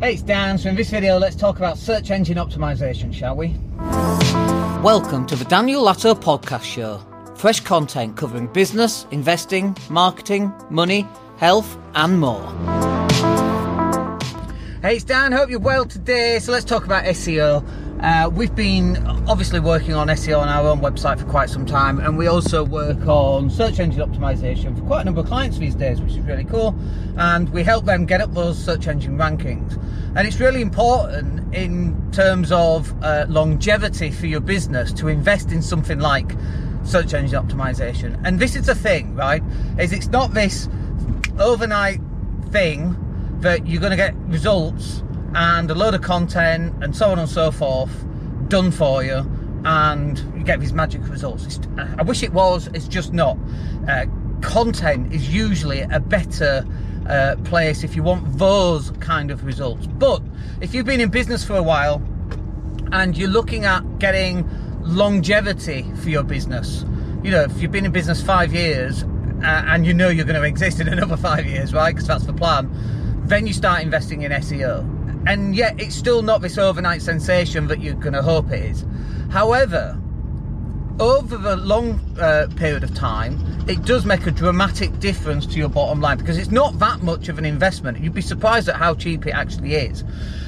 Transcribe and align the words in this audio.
Hey, 0.00 0.14
it's 0.14 0.22
Dan. 0.22 0.56
So 0.56 0.70
in 0.70 0.76
this 0.76 0.88
video, 0.88 1.18
let's 1.18 1.36
talk 1.36 1.58
about 1.58 1.76
search 1.76 2.10
engine 2.10 2.38
optimization, 2.38 3.12
shall 3.12 3.36
we? 3.36 3.48
Welcome 4.82 5.26
to 5.26 5.36
the 5.36 5.44
Daniel 5.44 5.84
Latto 5.84 6.14
Podcast 6.14 6.62
Show. 6.62 7.02
Fresh 7.36 7.60
content 7.60 8.16
covering 8.16 8.46
business, 8.46 9.06
investing, 9.10 9.76
marketing, 9.90 10.54
money, 10.70 11.06
health, 11.36 11.76
and 11.94 12.18
more. 12.18 12.40
Hey, 14.80 14.96
it's 14.96 15.04
Dan. 15.04 15.32
Hope 15.32 15.50
you're 15.50 15.60
well 15.60 15.84
today. 15.84 16.38
So 16.38 16.50
let's 16.50 16.64
talk 16.64 16.86
about 16.86 17.04
SEO. 17.04 17.62
Uh, 18.02 18.30
we've 18.32 18.54
been 18.54 18.96
obviously 19.28 19.60
working 19.60 19.92
on 19.92 20.08
SEO 20.08 20.38
on 20.38 20.48
our 20.48 20.66
own 20.66 20.80
website 20.80 21.18
for 21.18 21.26
quite 21.26 21.50
some 21.50 21.66
time, 21.66 21.98
and 21.98 22.16
we 22.16 22.26
also 22.28 22.64
work 22.64 23.06
on 23.06 23.50
search 23.50 23.78
engine 23.78 24.00
optimization 24.00 24.74
for 24.74 24.82
quite 24.86 25.02
a 25.02 25.04
number 25.04 25.20
of 25.20 25.26
clients 25.26 25.58
these 25.58 25.74
days, 25.74 26.00
which 26.00 26.12
is 26.12 26.20
really 26.20 26.44
cool. 26.44 26.74
And 27.18 27.50
we 27.50 27.62
help 27.62 27.84
them 27.84 28.06
get 28.06 28.22
up 28.22 28.32
those 28.32 28.58
search 28.58 28.88
engine 28.88 29.18
rankings. 29.18 29.76
And 30.16 30.26
it's 30.26 30.40
really 30.40 30.62
important 30.62 31.54
in 31.54 32.10
terms 32.10 32.50
of 32.52 32.90
uh, 33.04 33.26
longevity 33.28 34.10
for 34.10 34.26
your 34.26 34.40
business 34.40 34.94
to 34.94 35.08
invest 35.08 35.52
in 35.52 35.60
something 35.60 35.98
like 35.98 36.32
search 36.84 37.12
engine 37.12 37.46
optimization. 37.46 38.18
And 38.24 38.40
this 38.40 38.56
is 38.56 38.64
the 38.64 38.74
thing, 38.74 39.14
right? 39.14 39.42
Is 39.78 39.92
it's 39.92 40.08
not 40.08 40.32
this 40.32 40.70
overnight 41.38 42.00
thing 42.48 42.96
that 43.40 43.66
you're 43.66 43.80
going 43.80 43.90
to 43.90 43.96
get 43.96 44.14
results 44.28 45.02
and 45.34 45.70
a 45.70 45.74
load 45.74 45.94
of 45.94 46.02
content 46.02 46.72
and 46.82 46.94
so 46.96 47.10
on 47.10 47.18
and 47.18 47.28
so 47.28 47.50
forth 47.50 48.04
done 48.48 48.70
for 48.70 49.04
you 49.04 49.24
and 49.64 50.18
you 50.36 50.42
get 50.42 50.60
these 50.60 50.72
magic 50.72 51.06
results. 51.08 51.44
It's, 51.44 51.60
I 51.76 52.02
wish 52.02 52.22
it 52.22 52.32
was, 52.32 52.68
it's 52.68 52.88
just 52.88 53.12
not. 53.12 53.36
Uh, 53.88 54.06
content 54.40 55.12
is 55.12 55.32
usually 55.32 55.80
a 55.82 56.00
better 56.00 56.66
uh, 57.06 57.36
place 57.44 57.84
if 57.84 57.94
you 57.94 58.02
want 58.02 58.38
those 58.38 58.90
kind 59.00 59.30
of 59.30 59.44
results. 59.44 59.86
But 59.86 60.22
if 60.60 60.74
you've 60.74 60.86
been 60.86 61.00
in 61.00 61.10
business 61.10 61.44
for 61.44 61.56
a 61.56 61.62
while 61.62 62.02
and 62.92 63.16
you're 63.16 63.28
looking 63.28 63.64
at 63.64 63.98
getting 63.98 64.48
longevity 64.82 65.82
for 66.02 66.08
your 66.08 66.22
business, 66.22 66.84
you 67.22 67.30
know, 67.30 67.42
if 67.42 67.60
you've 67.60 67.72
been 67.72 67.84
in 67.84 67.92
business 67.92 68.22
five 68.22 68.54
years 68.54 69.04
uh, 69.42 69.64
and 69.66 69.86
you 69.86 69.92
know 69.92 70.08
you're 70.08 70.24
going 70.24 70.40
to 70.40 70.46
exist 70.46 70.80
in 70.80 70.88
another 70.88 71.16
five 71.18 71.46
years, 71.46 71.74
right? 71.74 71.94
Because 71.94 72.08
that's 72.08 72.24
the 72.24 72.32
plan, 72.32 72.70
then 73.26 73.46
you 73.46 73.52
start 73.52 73.82
investing 73.82 74.22
in 74.22 74.32
SEO 74.32 74.99
and 75.26 75.54
yet 75.54 75.80
it's 75.80 75.94
still 75.94 76.22
not 76.22 76.40
this 76.40 76.58
overnight 76.58 77.02
sensation 77.02 77.66
that 77.68 77.80
you're 77.80 77.94
going 77.94 78.14
to 78.14 78.22
hope 78.22 78.50
it 78.50 78.64
is. 78.64 78.84
However, 79.30 80.00
over 80.98 81.36
the 81.36 81.56
long 81.56 82.00
uh, 82.18 82.48
period 82.56 82.84
of 82.84 82.94
time, 82.94 83.38
it 83.68 83.84
does 83.84 84.04
make 84.04 84.26
a 84.26 84.30
dramatic 84.30 84.98
difference 85.00 85.46
to 85.46 85.58
your 85.58 85.68
bottom 85.68 86.00
line 86.00 86.18
because 86.18 86.36
it's 86.36 86.50
not 86.50 86.78
that 86.78 87.02
much 87.02 87.28
of 87.28 87.38
an 87.38 87.44
investment. 87.44 88.00
You'd 88.00 88.14
be 88.14 88.22
surprised 88.22 88.68
at 88.68 88.76
how 88.76 88.94
cheap 88.94 89.26
it 89.26 89.30
actually 89.30 89.74
is. 89.74 90.04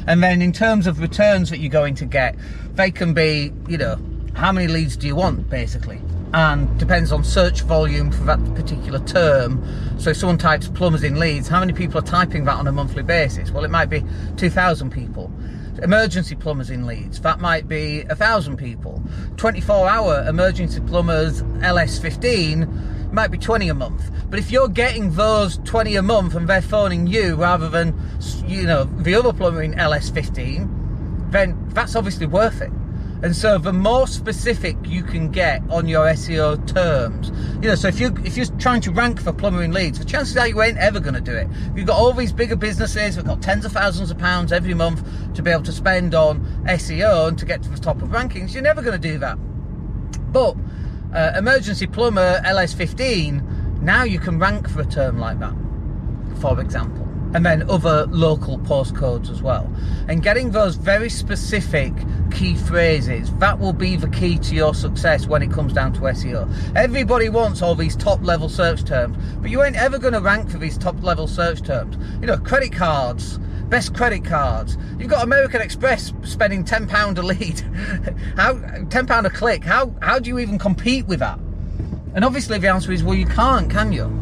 And 0.07 0.23
then 0.23 0.43
in 0.43 0.53
terms 0.53 0.87
of 0.87 1.01
returns 1.01 1.49
that 1.51 1.59
you're 1.59 1.71
going 1.71 1.95
to 1.97 2.05
get, 2.05 2.37
they 2.75 2.91
can 2.91 3.15
be, 3.15 3.53
you 3.69 3.79
know, 3.79 3.99
how 4.35 4.53
many 4.53 4.67
leads 4.67 4.97
do 4.97 5.07
you 5.07 5.17
want 5.17 5.49
basically? 5.49 6.01
And 6.35 6.79
depends 6.79 7.13
on 7.13 7.23
search 7.25 7.63
volume 7.63 8.11
for 8.11 8.25
that 8.25 8.39
particular 8.55 8.99
term. 9.01 9.63
So 9.99 10.11
if 10.11 10.17
someone 10.17 10.39
types 10.39 10.69
plumbers 10.69 11.05
in 11.05 11.19
Leeds, 11.19 11.49
how 11.49 11.61
many 11.61 11.73
people 11.73 11.99
are 11.99 12.07
typing 12.07 12.45
that 12.47 12.57
on 12.57 12.67
a 12.67 12.73
monthly 12.73 13.03
basis? 13.03 13.51
Well, 13.51 13.65
it 13.65 13.71
might 13.71 13.91
be 13.91 14.03
2,000 14.37 14.91
people. 14.91 15.31
Emergency 15.83 16.35
plumbers 16.35 16.71
in 16.71 16.87
Leeds, 16.87 17.21
that 17.21 17.41
might 17.41 17.67
be 17.69 18.05
1,000 18.05 18.57
people. 18.57 19.03
24 19.37 19.89
hour 19.89 20.25
emergency 20.29 20.81
plumbers 20.81 21.43
LS15 21.43 23.13
might 23.13 23.31
be 23.31 23.39
20 23.39 23.69
a 23.69 23.75
month. 23.75 24.11
But 24.31 24.39
if 24.39 24.51
you're 24.51 24.69
getting 24.69 25.13
those 25.13 25.59
20 25.59 25.97
a 25.97 26.03
month 26.03 26.35
and 26.35 26.49
they're 26.49 26.63
phoning 26.63 27.07
you 27.07 27.37
rather 27.37 27.69
than, 27.69 27.99
you 28.47 28.63
know, 28.63 28.85
the 28.85 29.15
other 29.15 29.33
plumber 29.33 29.63
in 29.63 29.75
LS15, 29.75 31.31
then 31.31 31.69
that's 31.71 31.95
obviously 31.95 32.27
worth 32.27 32.63
it. 32.63 32.71
And 33.23 33.37
so 33.37 33.57
the 33.57 33.73
more 33.73 34.09
specific 34.09 34.77
you 34.85 35.05
can 35.05 35.31
get 35.31 35.63
on 35.71 35.87
your 35.87 36.07
SEO 36.07 36.67
terms, 36.67 37.31
you 37.63 37.69
know, 37.69 37.77
so 37.77 37.87
if 37.87 38.01
you 38.01 38.13
if 38.25 38.37
you're 38.37 38.47
trying 38.59 38.81
to 38.81 38.91
rank 38.91 39.21
for 39.21 39.33
plumber 39.33 39.63
in 39.63 39.73
Leeds, 39.73 40.01
the 40.01 40.05
chances 40.05 40.37
are 40.37 40.49
you 40.49 40.61
ain't 40.61 40.79
ever 40.79 40.99
going 40.99 41.15
to 41.15 41.21
do 41.21 41.37
it. 41.37 41.47
You've 41.77 41.87
got 41.87 41.97
all 41.97 42.13
these 42.13 42.33
bigger 42.33 42.57
businesses, 42.57 43.17
we've 43.17 43.25
got 43.25 43.41
tens 43.41 43.65
of 43.65 43.71
thousands 43.71 44.11
of 44.11 44.19
pounds 44.19 44.51
every 44.51 44.75
month 44.75 45.07
to 45.35 45.43
be 45.43 45.53
able 45.53 45.63
to 45.63 45.73
spend 45.73 46.17
on 46.17 46.45
SEO 46.65 47.29
and 47.29 47.39
to 47.39 47.47
get 47.47 47.63
to 47.63 47.69
the 47.69 47.79
top 47.79 48.03
of 48.03 48.09
rankings. 48.09 48.55
You're 48.55 48.65
never 48.65 48.83
going 48.83 49.01
to 49.01 49.09
do 49.09 49.19
that. 49.19 49.37
But 50.33 50.57
uh, 51.15 51.33
emergency 51.37 51.87
plumber 51.87 52.41
LS15, 52.41 53.83
now 53.83 54.03
you 54.03 54.19
can 54.19 54.41
rank 54.41 54.69
for 54.69 54.81
a 54.81 54.87
term 54.87 55.19
like 55.19 55.39
that, 55.39 55.55
for 56.41 56.61
example 56.61 57.12
and 57.35 57.47
then 57.47 57.69
other 57.71 58.07
local 58.07 58.59
postcodes 58.59 59.31
as 59.31 59.43
well. 59.43 59.73
And 60.09 60.23
getting 60.23 60.51
those 60.51 60.77
very 60.77 61.09
specific 61.09 61.93
key 62.31 62.55
phrases, 62.55 63.33
that 63.37 63.59
will 63.59 63.73
be 63.73 63.97
the 63.97 64.09
key 64.09 64.39
to 64.39 64.55
your 64.55 64.75
success 64.75 65.27
when 65.27 65.43
it 65.43 65.51
comes 65.51 65.73
down 65.73 65.93
to 65.95 66.01
SEO. 66.01 66.77
Everybody 66.77 67.29
wants 67.29 67.63
all 67.63 67.75
these 67.75 67.97
top 67.97 68.23
level 68.23 68.49
search 68.49 68.85
terms, 68.85 69.17
but 69.41 69.51
you 69.51 69.63
ain't 69.63 69.77
ever 69.77 69.99
going 69.99 70.15
to 70.15 70.21
rank 70.21 70.51
for 70.51 70.59
these 70.59 70.77
top 70.77 71.03
level 71.03 71.27
search 71.27 71.63
terms. 71.63 71.97
You 72.21 72.27
know, 72.27 72.37
credit 72.37 72.73
cards, 72.73 73.39
best 73.69 73.95
credit 73.95 74.25
cards. 74.25 74.77
You've 74.99 75.09
got 75.09 75.25
American 75.25 75.63
Express 75.63 76.13
spending 76.25 76.65
£10 76.65 77.19
a 77.19 77.23
lead. 77.23 77.61
how 78.37 78.55
£10 78.55 79.25
a 79.25 79.31
click. 79.31 79.65
How 79.65 79.95
how 80.03 80.19
do 80.19 80.29
you 80.29 80.39
even 80.39 80.59
compete 80.59 81.07
with 81.07 81.21
that? 81.21 81.39
And 82.15 82.25
obviously 82.25 82.59
the 82.59 82.69
answer 82.69 82.93
is 82.93 83.03
well 83.03 83.17
you 83.17 83.27
can't, 83.27 83.71
can 83.71 83.93
you? 83.93 84.22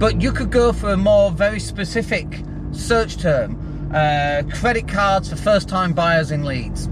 But 0.00 0.22
you 0.22 0.32
could 0.32 0.50
go 0.50 0.72
for 0.72 0.94
a 0.94 0.96
more 0.96 1.30
very 1.30 1.60
specific 1.60 2.42
search 2.72 3.18
term. 3.18 3.90
Uh, 3.94 4.42
credit 4.50 4.88
cards 4.88 5.28
for 5.28 5.36
first 5.36 5.68
time 5.68 5.92
buyers 5.92 6.30
in 6.30 6.46
Leeds. 6.46 6.88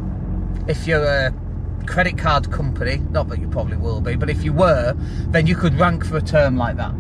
If 0.69 0.87
you're 0.87 1.07
a 1.07 1.35
credit 1.87 2.19
card 2.19 2.53
company, 2.53 2.99
not 3.11 3.31
that 3.31 3.41
you 3.41 3.49
probably 3.49 3.79
will 3.79 4.03
be, 4.03 4.15
but 4.15 4.29
if 4.29 4.45
you 4.45 4.53
were, 4.53 4.95
then 5.29 5.47
you 5.47 5.57
could 5.57 5.73
rank 5.81 6.05
for 6.05 6.19
a 6.19 6.21
term 6.21 6.59
like 6.59 6.77
that. 6.77 6.93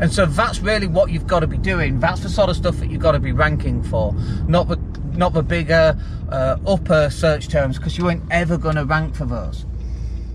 And 0.00 0.10
so 0.10 0.24
that's 0.24 0.60
really 0.60 0.86
what 0.86 1.10
you've 1.10 1.26
got 1.26 1.40
to 1.40 1.46
be 1.46 1.58
doing. 1.58 2.00
That's 2.00 2.22
the 2.22 2.30
sort 2.30 2.48
of 2.48 2.56
stuff 2.56 2.78
that 2.78 2.90
you've 2.90 3.02
got 3.02 3.12
to 3.12 3.18
be 3.18 3.32
ranking 3.32 3.82
for, 3.82 4.14
not 4.48 4.68
the 4.68 4.76
not 5.12 5.34
the 5.34 5.42
bigger 5.42 5.96
uh, 6.30 6.56
upper 6.66 7.10
search 7.10 7.48
terms, 7.48 7.76
because 7.76 7.98
you 7.98 8.08
ain't 8.08 8.24
ever 8.30 8.56
going 8.56 8.76
to 8.76 8.86
rank 8.86 9.14
for 9.14 9.26
those. 9.26 9.66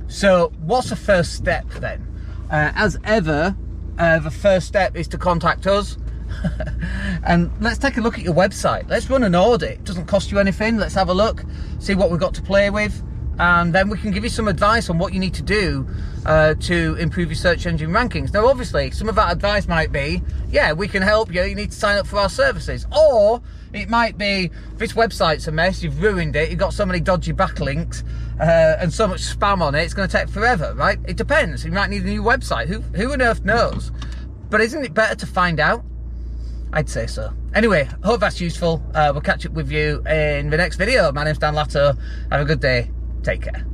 So 0.07 0.53
what's 0.59 0.91
the 0.91 0.95
first 0.95 1.33
step 1.33 1.67
then? 1.79 2.05
Uh, 2.51 2.71
as 2.75 2.97
ever, 3.03 3.57
uh, 3.99 4.19
the 4.19 4.31
first 4.31 4.67
step 4.67 4.95
is 4.95 5.07
to 5.09 5.17
contact 5.17 5.67
us. 5.67 5.97
and 7.23 7.51
let's 7.59 7.77
take 7.77 7.97
a 7.97 8.01
look 8.01 8.17
at 8.17 8.23
your 8.23 8.33
website. 8.33 8.89
Let's 8.89 9.09
run 9.09 9.23
an 9.23 9.35
audit. 9.35 9.71
It 9.71 9.83
doesn't 9.83 10.05
cost 10.05 10.31
you 10.31 10.39
anything. 10.39 10.77
Let's 10.77 10.95
have 10.95 11.09
a 11.09 11.13
look, 11.13 11.43
see 11.79 11.95
what 11.95 12.09
we've 12.09 12.19
got 12.19 12.33
to 12.35 12.41
play 12.41 12.69
with, 12.69 13.03
and 13.39 13.73
then 13.73 13.89
we 13.89 13.97
can 13.97 14.11
give 14.11 14.23
you 14.23 14.29
some 14.29 14.47
advice 14.47 14.89
on 14.89 14.97
what 14.97 15.13
you 15.13 15.19
need 15.19 15.33
to 15.35 15.41
do 15.41 15.87
uh, 16.25 16.53
to 16.55 16.95
improve 16.99 17.29
your 17.29 17.35
search 17.35 17.65
engine 17.65 17.89
rankings. 17.89 18.33
Now, 18.33 18.47
obviously, 18.47 18.91
some 18.91 19.09
of 19.09 19.15
that 19.15 19.31
advice 19.31 19.67
might 19.67 19.91
be, 19.91 20.21
yeah, 20.49 20.71
we 20.71 20.87
can 20.87 21.01
help 21.01 21.33
you. 21.33 21.43
You 21.43 21.55
need 21.55 21.71
to 21.71 21.77
sign 21.77 21.97
up 21.97 22.07
for 22.07 22.19
our 22.19 22.29
services, 22.29 22.85
or 22.95 23.41
it 23.73 23.89
might 23.89 24.17
be 24.17 24.51
this 24.75 24.93
website's 24.93 25.47
a 25.47 25.51
mess. 25.51 25.83
You've 25.83 26.01
ruined 26.01 26.35
it. 26.35 26.49
You've 26.49 26.59
got 26.59 26.73
so 26.73 26.85
many 26.85 26.99
dodgy 26.99 27.33
backlinks 27.33 28.03
uh, 28.39 28.77
and 28.79 28.93
so 28.93 29.07
much 29.07 29.21
spam 29.21 29.61
on 29.61 29.75
it. 29.75 29.83
It's 29.83 29.93
going 29.93 30.07
to 30.07 30.17
take 30.17 30.29
forever, 30.29 30.73
right? 30.75 30.99
It 31.07 31.17
depends. 31.17 31.65
You 31.65 31.71
might 31.71 31.89
need 31.89 32.03
a 32.03 32.09
new 32.09 32.23
website. 32.23 32.67
Who 32.67 32.81
who 32.81 33.11
on 33.13 33.21
earth 33.21 33.43
knows? 33.43 33.91
But 34.49 34.61
isn't 34.61 34.83
it 34.83 34.93
better 34.93 35.15
to 35.15 35.25
find 35.25 35.59
out? 35.59 35.83
I'd 36.71 36.89
say 36.89 37.07
so. 37.07 37.33
Anyway, 37.53 37.89
hope 38.03 38.19
that's 38.19 38.39
useful. 38.39 38.83
Uh, 38.93 39.09
we'll 39.11 39.21
catch 39.21 39.45
up 39.45 39.53
with 39.53 39.71
you 39.71 40.03
in 40.07 40.49
the 40.49 40.57
next 40.57 40.75
video. 40.75 41.11
My 41.11 41.23
name's 41.23 41.39
Dan 41.39 41.55
Latto. 41.55 41.97
Have 42.31 42.41
a 42.41 42.45
good 42.45 42.59
day. 42.59 42.91
Take 43.23 43.41
care. 43.41 43.65